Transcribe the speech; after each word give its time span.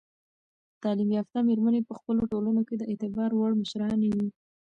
تعلیم 0.83 1.09
یافته 1.17 1.37
میرمنې 1.49 1.81
په 1.87 1.93
خپلو 1.99 2.21
ټولنو 2.31 2.61
کې 2.67 2.75
د 2.77 2.83
اعتبار 2.91 3.29
وړ 3.35 3.51
مشرانې 3.61 4.09
وي. 4.15 4.27